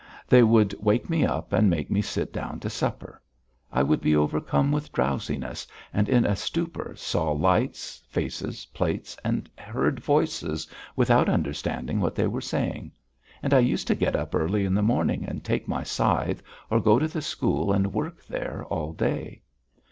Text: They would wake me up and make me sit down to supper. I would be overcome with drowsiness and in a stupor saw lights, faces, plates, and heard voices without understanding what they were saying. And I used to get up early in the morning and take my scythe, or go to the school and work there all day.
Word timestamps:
They 0.27 0.41
would 0.41 0.73
wake 0.81 1.11
me 1.11 1.25
up 1.27 1.53
and 1.53 1.69
make 1.69 1.91
me 1.91 2.01
sit 2.01 2.33
down 2.33 2.59
to 2.61 2.71
supper. 2.71 3.21
I 3.71 3.83
would 3.83 4.01
be 4.01 4.15
overcome 4.15 4.71
with 4.71 4.91
drowsiness 4.91 5.67
and 5.93 6.09
in 6.09 6.25
a 6.25 6.35
stupor 6.35 6.95
saw 6.95 7.31
lights, 7.33 8.01
faces, 8.09 8.65
plates, 8.73 9.15
and 9.23 9.47
heard 9.59 9.99
voices 9.99 10.67
without 10.95 11.29
understanding 11.29 11.99
what 12.01 12.15
they 12.15 12.25
were 12.25 12.41
saying. 12.41 12.91
And 13.43 13.53
I 13.53 13.59
used 13.59 13.85
to 13.89 13.93
get 13.93 14.15
up 14.15 14.33
early 14.33 14.65
in 14.65 14.73
the 14.73 14.81
morning 14.81 15.23
and 15.23 15.43
take 15.43 15.67
my 15.67 15.83
scythe, 15.83 16.41
or 16.71 16.79
go 16.79 16.97
to 16.97 17.07
the 17.07 17.21
school 17.21 17.71
and 17.71 17.93
work 17.93 18.25
there 18.25 18.65
all 18.71 18.93
day. 18.93 19.43